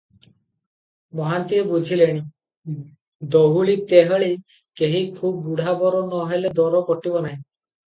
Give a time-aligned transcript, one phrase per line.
[1.19, 2.23] ମହାନ୍ତିଏ ବୁଝିଲେଣି,
[3.37, 4.31] ଦୋହୁଳି ତେହଳି
[4.83, 7.41] କେହି, ଖୁବ୍ ବୁଢା ବର ନ ହେଲେ ଦର ପଟିବ ନାହିଁ।